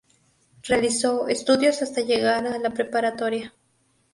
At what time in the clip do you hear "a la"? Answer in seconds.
2.47-2.71